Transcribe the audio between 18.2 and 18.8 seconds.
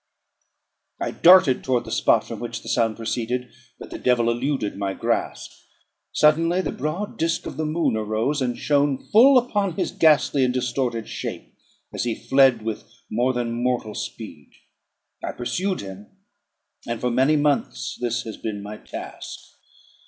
has been my